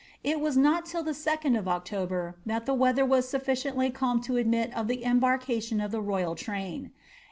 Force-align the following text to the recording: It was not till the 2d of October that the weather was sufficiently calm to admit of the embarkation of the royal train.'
It 0.23 0.39
was 0.39 0.57
not 0.57 0.87
till 0.87 1.03
the 1.03 1.11
2d 1.11 1.55
of 1.55 1.67
October 1.67 2.35
that 2.43 2.65
the 2.65 2.73
weather 2.73 3.05
was 3.05 3.29
sufficiently 3.29 3.91
calm 3.91 4.19
to 4.21 4.37
admit 4.37 4.73
of 4.75 4.87
the 4.87 5.03
embarkation 5.03 5.79
of 5.79 5.91
the 5.91 6.01
royal 6.01 6.33
train.' 6.33 6.89